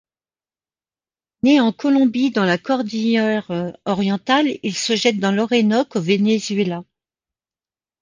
[1.43, 3.51] Né en Colombie dans la Cordillère
[3.85, 6.83] Orientale, il se jette dans l'Orénoque au Venezuela.